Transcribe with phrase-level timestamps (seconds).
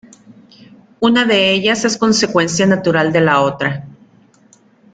[0.99, 3.85] Una de ellas es la consecuencia natural de la otra.